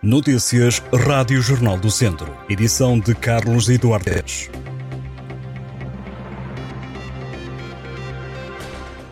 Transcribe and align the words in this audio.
Notícias 0.00 0.80
Rádio 0.92 1.42
Jornal 1.42 1.76
do 1.76 1.90
Centro. 1.90 2.32
Edição 2.48 3.00
de 3.00 3.16
Carlos 3.16 3.68
Eduardo 3.68 4.08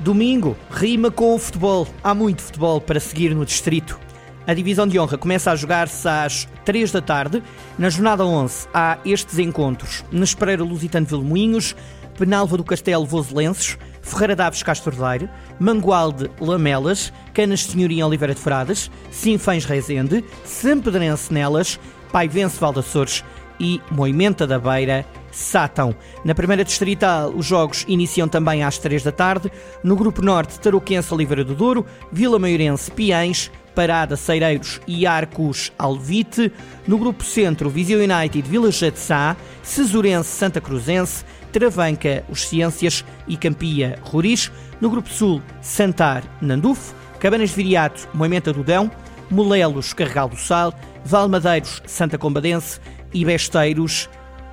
Domingo, 0.00 0.56
rima 0.68 1.08
com 1.08 1.36
o 1.36 1.38
futebol. 1.38 1.86
Há 2.02 2.12
muito 2.12 2.42
futebol 2.42 2.80
para 2.80 2.98
seguir 2.98 3.32
no 3.32 3.46
distrito. 3.46 3.96
A 4.44 4.52
divisão 4.52 4.88
de 4.88 4.98
honra 4.98 5.16
começa 5.16 5.52
a 5.52 5.56
jogar-se 5.56 6.08
às 6.08 6.48
3 6.64 6.90
da 6.90 7.00
tarde. 7.00 7.40
Na 7.78 7.88
jornada 7.88 8.26
11 8.26 8.66
há 8.74 8.98
estes 9.04 9.38
encontros. 9.38 10.04
Nespereira 10.10 10.64
Lusitano 10.64 11.06
Vilmoinhos, 11.06 11.76
Penalva 12.18 12.56
do 12.56 12.64
Castelo 12.64 13.06
Voselenses, 13.06 13.78
Ferreira 14.02 14.36
Daves 14.36 14.62
Castordeiro, 14.62 15.30
Mangualde 15.58 16.30
Lamelas, 16.40 17.12
Canas 17.32 17.64
Senhoria 17.64 18.06
Oliveira 18.06 18.34
de 18.34 18.40
Frades, 18.40 18.90
Sinfães 19.10 19.64
Rezende, 19.64 20.22
Sampedrense 20.44 21.32
Nelas, 21.32 21.80
Paivense 22.10 22.58
Valdaçores 22.58 23.24
e 23.58 23.80
Moimenta 23.90 24.46
da 24.46 24.58
Beira 24.58 25.06
Sátão. 25.30 25.94
Na 26.24 26.34
primeira 26.34 26.64
distrital, 26.64 27.30
os 27.30 27.46
jogos 27.46 27.84
iniciam 27.88 28.28
também 28.28 28.62
às 28.62 28.76
3 28.76 29.02
da 29.02 29.12
tarde. 29.12 29.50
No 29.82 29.96
grupo 29.96 30.20
norte, 30.20 30.60
Tarouquense 30.60 31.14
Oliveira 31.14 31.44
do 31.44 31.54
Douro, 31.54 31.86
Vila 32.10 32.38
Maiorense 32.38 32.90
Piães, 32.90 33.50
Parada 33.74 34.16
Ceireiros 34.16 34.80
e 34.86 35.06
Arcos 35.06 35.72
Alvite. 35.78 36.52
No 36.86 36.98
grupo 36.98 37.24
centro, 37.24 37.70
Viseu 37.70 38.00
United 38.00 38.46
Vila 38.46 38.68
de 38.68 38.98
Sá, 38.98 39.36
Cesurense 39.62 40.28
Santa 40.28 40.60
Cruzense, 40.60 41.24
Travanca 41.52 42.24
Os 42.28 42.48
Ciências 42.48 43.04
e 43.28 43.36
Campia 43.36 43.98
Roriz. 44.02 44.50
No 44.80 44.90
grupo 44.90 45.08
sul, 45.08 45.42
Santar 45.60 46.24
Nandufo, 46.40 46.94
Cabanas 47.20 47.50
de 47.50 47.56
Viriato 47.56 48.08
Moimenta 48.12 48.52
do 48.52 48.64
Dão, 48.64 48.90
Molelos 49.30 49.92
Carregal 49.92 50.28
do 50.28 50.36
Sal, 50.36 50.74
Valmadeiros 51.04 51.82
Santa 51.86 52.18
Combadense 52.18 52.80
e 53.12 53.24
Besteiros 53.24 54.08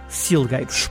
Silgueiros. 0.08 0.90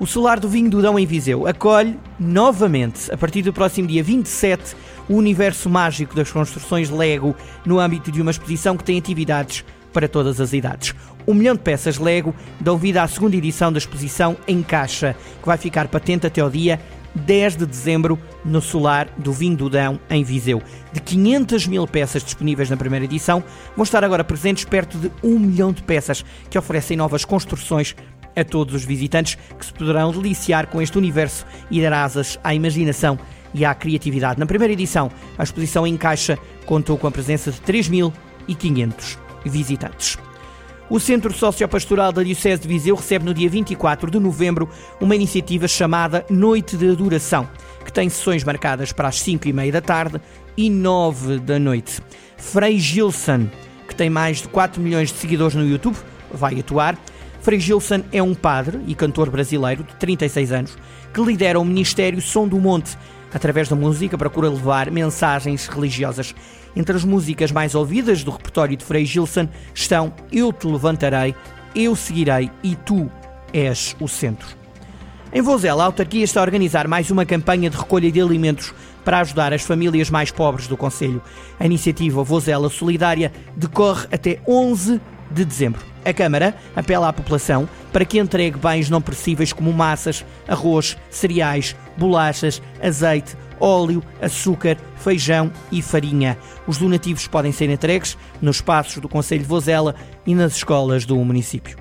O 0.00 0.06
Solar 0.06 0.40
do 0.40 0.48
Vinho 0.48 0.68
do 0.68 0.82
Dão 0.82 0.98
em 0.98 1.06
Viseu 1.06 1.46
acolhe 1.46 1.96
novamente, 2.18 3.12
a 3.12 3.16
partir 3.16 3.42
do 3.42 3.52
próximo 3.52 3.86
dia 3.86 4.02
27, 4.02 4.74
o 5.08 5.14
universo 5.14 5.70
mágico 5.70 6.16
das 6.16 6.32
construções 6.32 6.90
Lego 6.90 7.36
no 7.64 7.78
âmbito 7.78 8.10
de 8.10 8.20
uma 8.20 8.30
exposição 8.30 8.76
que 8.76 8.82
tem 8.82 8.98
atividades 8.98 9.64
para 9.92 10.08
todas 10.08 10.40
as 10.40 10.52
idades. 10.52 10.94
Um 11.26 11.34
milhão 11.34 11.54
de 11.54 11.60
peças 11.60 11.98
Lego 11.98 12.34
dão 12.60 12.76
vida 12.76 13.02
à 13.02 13.08
segunda 13.08 13.36
edição 13.36 13.72
da 13.72 13.78
exposição 13.78 14.36
em 14.46 14.62
caixa, 14.62 15.14
que 15.40 15.46
vai 15.46 15.56
ficar 15.56 15.88
patente 15.88 16.26
até 16.26 16.40
ao 16.40 16.50
dia 16.50 16.80
10 17.14 17.56
de 17.56 17.66
dezembro 17.66 18.18
no 18.44 18.60
Solar 18.60 19.08
do 19.18 19.32
Vinho 19.32 19.56
do 19.56 19.68
Dão, 19.68 20.00
em 20.08 20.24
Viseu. 20.24 20.62
De 20.92 21.00
500 21.00 21.66
mil 21.66 21.86
peças 21.86 22.24
disponíveis 22.24 22.70
na 22.70 22.76
primeira 22.76 23.04
edição, 23.04 23.42
vão 23.76 23.84
estar 23.84 24.02
agora 24.02 24.24
presentes 24.24 24.64
perto 24.64 24.98
de 24.98 25.10
um 25.22 25.38
milhão 25.38 25.72
de 25.72 25.82
peças 25.82 26.24
que 26.50 26.58
oferecem 26.58 26.96
novas 26.96 27.24
construções 27.24 27.94
a 28.34 28.44
todos 28.44 28.74
os 28.74 28.84
visitantes 28.84 29.36
que 29.58 29.66
se 29.66 29.72
poderão 29.72 30.10
deliciar 30.10 30.66
com 30.66 30.80
este 30.80 30.96
universo 30.96 31.44
e 31.70 31.82
dar 31.82 31.92
asas 31.92 32.38
à 32.42 32.54
imaginação 32.54 33.18
e 33.54 33.64
à 33.64 33.74
criatividade. 33.74 34.40
Na 34.40 34.46
primeira 34.46 34.72
edição, 34.72 35.10
a 35.36 35.42
exposição 35.42 35.86
em 35.86 35.96
caixa 35.96 36.38
contou 36.64 36.96
com 36.96 37.06
a 37.06 37.10
presença 37.10 37.52
de 37.52 37.60
3.500 37.60 39.18
visitantes. 39.48 40.18
O 40.90 41.00
Centro 41.00 41.32
Sociopastoral 41.32 42.12
da 42.12 42.22
Diocese 42.22 42.62
de 42.62 42.68
Viseu 42.68 42.94
recebe 42.94 43.24
no 43.24 43.32
dia 43.32 43.48
24 43.48 44.10
de 44.10 44.18
novembro 44.18 44.68
uma 45.00 45.14
iniciativa 45.14 45.66
chamada 45.66 46.24
Noite 46.28 46.76
de 46.76 46.90
Adoração, 46.90 47.48
que 47.82 47.92
tem 47.92 48.08
sessões 48.08 48.44
marcadas 48.44 48.92
para 48.92 49.08
as 49.08 49.18
5 49.20 49.48
e 49.48 49.52
meia 49.52 49.72
da 49.72 49.80
tarde 49.80 50.20
e 50.56 50.68
9 50.68 51.38
da 51.38 51.58
noite. 51.58 52.00
Frei 52.36 52.78
Gilson, 52.78 53.48
que 53.88 53.94
tem 53.94 54.10
mais 54.10 54.42
de 54.42 54.48
4 54.48 54.82
milhões 54.82 55.10
de 55.10 55.18
seguidores 55.18 55.54
no 55.54 55.66
YouTube, 55.66 55.96
vai 56.30 56.60
atuar. 56.60 56.98
Frei 57.40 57.58
Gilson 57.58 58.02
é 58.12 58.22
um 58.22 58.34
padre 58.34 58.78
e 58.86 58.94
cantor 58.94 59.30
brasileiro 59.30 59.84
de 59.84 59.94
36 59.96 60.52
anos 60.52 60.76
que 61.12 61.20
lidera 61.20 61.58
o 61.58 61.64
Ministério 61.64 62.20
Som 62.20 62.48
do 62.48 62.58
Monte, 62.58 62.96
através 63.34 63.68
da 63.68 63.76
música, 63.76 64.18
procura 64.18 64.48
levar 64.48 64.90
mensagens 64.90 65.66
religiosas. 65.66 66.34
Entre 66.74 66.96
as 66.96 67.04
músicas 67.04 67.52
mais 67.52 67.74
ouvidas 67.74 68.24
do 68.24 68.30
repertório 68.30 68.76
de 68.76 68.84
Frei 68.84 69.04
Gilson 69.04 69.48
estão 69.74 70.12
Eu 70.30 70.52
Te 70.52 70.66
Levantarei, 70.66 71.34
Eu 71.74 71.94
Seguirei 71.94 72.50
e 72.62 72.74
Tu 72.76 73.10
És 73.52 73.96
o 74.00 74.08
Centro. 74.08 74.62
Em 75.34 75.40
Vozela, 75.40 75.82
a 75.82 75.86
autarquia 75.86 76.24
está 76.24 76.40
a 76.40 76.42
organizar 76.42 76.86
mais 76.86 77.10
uma 77.10 77.24
campanha 77.24 77.70
de 77.70 77.76
recolha 77.76 78.12
de 78.12 78.20
alimentos 78.20 78.74
para 79.02 79.20
ajudar 79.20 79.52
as 79.52 79.62
famílias 79.62 80.10
mais 80.10 80.30
pobres 80.30 80.66
do 80.68 80.76
Conselho. 80.76 81.22
A 81.58 81.64
iniciativa 81.64 82.22
Vozela 82.22 82.68
Solidária 82.68 83.32
decorre 83.56 84.06
até 84.12 84.40
11 84.46 85.00
de 85.32 85.44
dezembro. 85.44 85.80
A 86.04 86.12
Câmara 86.12 86.54
apela 86.74 87.08
à 87.08 87.12
população 87.12 87.68
para 87.92 88.04
que 88.04 88.18
entregue 88.18 88.58
bens 88.58 88.90
não 88.90 89.00
perecíveis 89.00 89.52
como 89.52 89.72
massas, 89.72 90.24
arroz, 90.48 90.96
cereais, 91.10 91.76
bolachas, 91.96 92.60
azeite, 92.82 93.36
óleo, 93.60 94.02
açúcar, 94.20 94.76
feijão 94.96 95.52
e 95.70 95.80
farinha. 95.80 96.36
Os 96.66 96.78
donativos 96.78 97.26
podem 97.28 97.52
ser 97.52 97.70
entregues 97.70 98.18
nos 98.40 98.56
espaços 98.56 98.98
do 99.00 99.08
Conselho 99.08 99.42
de 99.42 99.48
Vozela 99.48 99.94
e 100.26 100.34
nas 100.34 100.56
escolas 100.56 101.04
do 101.04 101.16
município. 101.16 101.76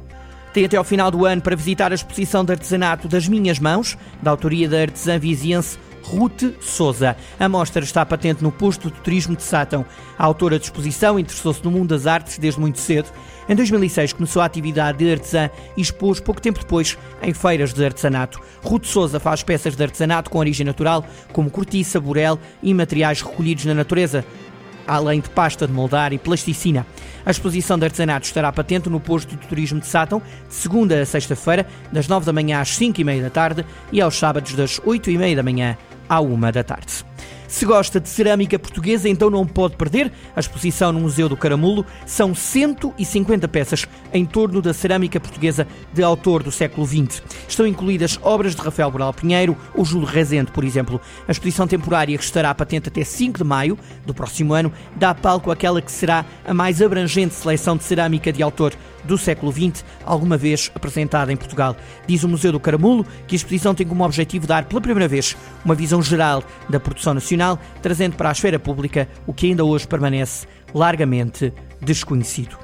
Tem 0.53 0.65
até 0.65 0.77
ao 0.77 0.83
final 0.83 1.09
do 1.09 1.25
ano 1.25 1.41
para 1.41 1.55
visitar 1.55 1.91
a 1.91 1.95
exposição 1.95 2.43
de 2.43 2.51
artesanato 2.51 3.07
das 3.07 3.27
Minhas 3.27 3.57
Mãos, 3.57 3.97
da 4.21 4.31
autoria 4.31 4.67
da 4.67 4.81
artesã 4.81 5.17
viziense 5.17 5.79
Ruth 6.03 6.55
Souza. 6.59 7.15
A 7.39 7.49
mostra 7.49 7.83
está 7.83 8.05
patente 8.05 8.43
no 8.43 8.51
posto 8.51 8.89
de 8.89 8.99
turismo 9.01 9.35
de 9.35 9.43
Sátão. 9.43 9.85
A 10.17 10.25
autora 10.25 10.57
de 10.57 10.65
exposição 10.65 11.19
interessou-se 11.19 11.63
no 11.63 11.71
mundo 11.71 11.89
das 11.89 12.07
artes 12.07 12.37
desde 12.37 12.59
muito 12.59 12.79
cedo. 12.79 13.09
Em 13.47 13.55
2006 13.55 14.13
começou 14.13 14.41
a 14.41 14.45
atividade 14.45 14.99
de 14.99 15.11
artesã 15.11 15.49
e 15.75 15.81
expôs 15.81 16.19
pouco 16.19 16.41
tempo 16.41 16.59
depois 16.59 16.97
em 17.21 17.33
feiras 17.33 17.73
de 17.73 17.83
artesanato. 17.83 18.39
Ruth 18.63 18.85
Souza 18.85 19.19
faz 19.19 19.43
peças 19.43 19.75
de 19.75 19.83
artesanato 19.83 20.29
com 20.29 20.39
origem 20.39 20.65
natural, 20.65 21.05
como 21.33 21.49
cortiça, 21.49 21.99
burel 21.99 22.39
e 22.61 22.73
materiais 22.73 23.21
recolhidos 23.21 23.65
na 23.65 23.73
natureza 23.73 24.25
além 24.87 25.21
de 25.21 25.29
pasta 25.29 25.67
de 25.67 25.73
moldar 25.73 26.11
e 26.13 26.17
plasticina. 26.17 26.85
A 27.25 27.31
exposição 27.31 27.77
de 27.77 27.85
artesanato 27.85 28.25
estará 28.25 28.51
patente 28.51 28.89
no 28.89 28.99
posto 28.99 29.35
de 29.35 29.47
turismo 29.47 29.79
de 29.79 29.87
Sátão, 29.87 30.21
de 30.47 30.53
segunda 30.53 31.01
a 31.01 31.05
sexta-feira, 31.05 31.67
das 31.91 32.07
9 32.07 32.25
da 32.25 32.33
manhã 32.33 32.59
às 32.59 32.75
5 32.75 32.99
e 32.99 33.03
meia 33.03 33.23
da 33.23 33.29
tarde 33.29 33.65
e 33.91 34.01
aos 34.01 34.17
sábados 34.17 34.53
das 34.53 34.81
8 34.83 35.11
e 35.11 35.17
meia 35.17 35.35
da 35.35 35.43
manhã 35.43 35.77
à 36.11 36.19
1 36.19 36.51
da 36.51 36.61
tarde. 36.61 37.10
Se 37.51 37.65
gosta 37.65 37.99
de 37.99 38.07
cerâmica 38.07 38.57
portuguesa, 38.57 39.09
então 39.09 39.29
não 39.29 39.45
pode 39.45 39.75
perder 39.75 40.09
a 40.33 40.39
exposição 40.39 40.93
no 40.93 41.01
Museu 41.01 41.27
do 41.27 41.35
Caramulo. 41.35 41.85
São 42.05 42.33
150 42.33 43.45
peças 43.49 43.85
em 44.13 44.25
torno 44.25 44.61
da 44.61 44.73
cerâmica 44.73 45.19
portuguesa 45.19 45.67
de 45.93 46.01
autor 46.01 46.43
do 46.43 46.51
século 46.51 46.87
XX. 46.87 47.21
Estão 47.49 47.67
incluídas 47.67 48.17
obras 48.21 48.55
de 48.55 48.61
Rafael 48.61 48.89
Boral 48.89 49.13
Pinheiro 49.13 49.57
ou 49.75 49.83
Júlio 49.83 50.07
Rezende, 50.07 50.49
por 50.49 50.63
exemplo. 50.63 51.01
A 51.27 51.31
exposição 51.31 51.67
temporária, 51.67 52.17
que 52.17 52.23
estará 52.23 52.55
patente 52.55 52.87
até 52.87 53.03
5 53.03 53.39
de 53.39 53.43
maio 53.43 53.77
do 54.05 54.13
próximo 54.13 54.53
ano, 54.53 54.71
dá 54.95 55.13
palco 55.13 55.51
àquela 55.51 55.81
que 55.81 55.91
será 55.91 56.25
a 56.45 56.53
mais 56.53 56.81
abrangente 56.81 57.35
seleção 57.35 57.75
de 57.75 57.83
cerâmica 57.83 58.31
de 58.31 58.41
autor 58.41 58.73
do 59.03 59.17
século 59.17 59.51
XX, 59.51 59.83
alguma 60.05 60.37
vez 60.37 60.71
apresentada 60.73 61.33
em 61.33 61.37
Portugal. 61.37 61.75
Diz 62.07 62.23
o 62.23 62.29
Museu 62.29 62.51
do 62.51 62.59
Caramulo 62.59 63.05
que 63.27 63.35
a 63.35 63.37
exposição 63.37 63.73
tem 63.73 63.85
como 63.85 64.05
objetivo 64.05 64.47
dar 64.47 64.65
pela 64.65 64.81
primeira 64.81 65.07
vez 65.07 65.35
uma 65.65 65.75
visão 65.75 66.01
geral 66.01 66.43
da 66.69 66.79
produção 66.79 67.10
nacional, 67.13 67.59
trazendo 67.81 68.15
para 68.15 68.29
a 68.29 68.31
esfera 68.31 68.59
pública 68.59 69.07
o 69.25 69.33
que 69.33 69.47
ainda 69.47 69.63
hoje 69.63 69.87
permanece 69.87 70.47
largamente 70.73 71.53
desconhecido. 71.81 72.57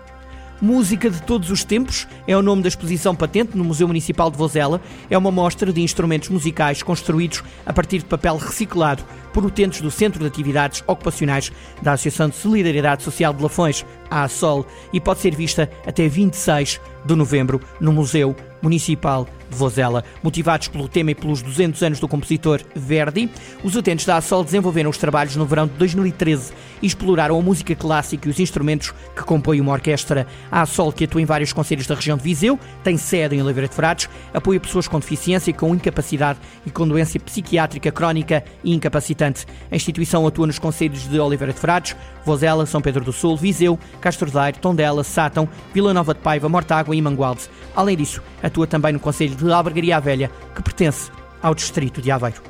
Música 0.59 1.08
de 1.08 1.22
Todos 1.22 1.52
os 1.52 1.63
Tempos 1.63 2.08
é 2.28 2.35
o 2.35 2.41
nome 2.41 2.63
da 2.63 2.68
exposição 2.68 3.16
patente 3.16 3.56
no 3.56 3.63
Museu 3.63 3.88
Municipal 3.88 4.31
de 4.31 4.38
Vozela. 4.38 4.81
É 5.07 5.16
uma 5.16 5.30
mostra 5.30 5.72
de 5.72 5.81
instrumentos 5.81 6.30
musicais 6.30 6.81
construídos 6.81 7.44
a 7.63 7.72
partir 7.72 8.00
de 8.00 8.06
papel 8.06 8.38
reciclado 8.38 9.03
por 9.34 9.46
utentes 9.46 9.82
do 9.82 9.92
Centro 9.92 10.20
de 10.20 10.28
Atividades 10.28 10.84
Ocupacionais 10.88 11.52
da 11.82 11.94
Associação 11.94 12.30
de 12.30 12.36
Solidariedade 12.36 13.04
Social 13.04 13.34
de 13.34 13.44
Lafões, 13.44 13.86
a 14.10 14.24
ASOL, 14.24 14.66
e 14.94 15.00
pode 15.00 15.20
ser 15.20 15.36
vista 15.36 15.70
até 15.86 16.07
26 16.07 16.80
de 17.06 17.16
novembro 17.16 17.62
no 17.80 17.94
Museu 17.94 18.36
Municipal 18.62 19.28
de 19.50 19.56
Vozela. 19.56 20.04
Motivados 20.22 20.68
pelo 20.68 20.88
tema 20.88 21.12
e 21.12 21.16
pelos 21.16 21.42
200 21.42 21.81
anos 21.84 22.00
do 22.00 22.07
compositor 22.07 22.62
Verdi, 22.75 23.30
os 23.63 23.75
utentes 23.75 24.06
da 24.06 24.18
ASOL 24.18 24.44
desenvolveram 24.44 24.90
os 24.90 24.98
trabalhos 24.98 25.36
no 25.36 25.46
verão 25.46 25.68
de 25.68 25.74
2013 25.74 26.51
e 26.81 26.88
exploraram 26.88 27.40
a 27.40 27.42
música 27.42 27.75
clássica 27.75 28.28
e 28.28 28.31
os 28.31 28.40
instrumentos 28.40 28.94
que 29.16 29.24
compõem 29.24 29.62
uma 29.62 29.72
orquestra. 29.72 30.28
A 30.51 30.62
ASOL, 30.62 30.92
que 30.92 31.06
atua 31.06 31.22
em 31.22 31.25
vários 31.25 31.54
conselhos 31.54 31.88
da 31.88 31.96
região 31.96 32.18
de 32.18 32.24
Viseu, 32.24 32.60
tem 32.84 32.98
sede 32.98 33.36
em 33.36 33.42
Oliveira 33.42 33.69
de 33.69 33.75
Frades, 33.75 34.10
apoia 34.34 34.60
pessoas 34.60 34.88
com 34.88 35.00
deficiência, 35.00 35.54
com 35.54 35.74
incapacidade 35.74 36.40
e 36.66 36.72
com 36.72 36.88
doença 36.88 37.19
psiquiátrica 37.19 37.92
crónica 37.92 38.44
e 38.63 38.74
incapacitante. 39.18 39.46
A 39.72 39.75
instituição 39.75 40.25
atua 40.28 40.48
nos 40.48 40.60
conselhos 40.60 41.10
de 41.10 41.19
Oliveira 41.19 41.54
de 41.54 41.60
Frades, 41.60 41.96
Vozela, 42.24 42.66
São 42.66 42.81
Pedro 42.81 43.04
do 43.04 43.12
Sul, 43.12 43.36
Viseu, 43.36 43.80
Castro 44.00 44.30
Daire, 44.30 44.60
Tondela, 44.60 45.04
Sátão, 45.04 45.50
Vila 45.74 45.94
Nova 45.94 46.14
de 46.14 46.19
Paiva, 46.19 46.48
Mortágua 46.48 46.96
e 46.96 47.02
Mangualde. 47.02 47.50
Além 47.75 47.98
disso, 47.98 48.22
atua 48.42 48.68
também 48.68 48.94
no 48.94 49.00
conselho 49.00 49.36
de 49.36 49.52
Albergaria 49.52 50.00
Velha, 50.00 50.31
que 50.56 50.62
pertence 50.62 51.12
ao 51.42 51.56
distrito 51.56 52.02
de 52.02 52.12
Aveiro. 52.12 52.42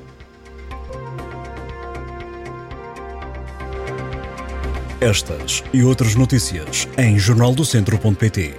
Estas 4.99 5.63
e 5.71 5.83
outras 5.83 6.15
notícias 6.15 6.87
em 6.97 7.19
jornaldocentro.pt. 7.19 8.55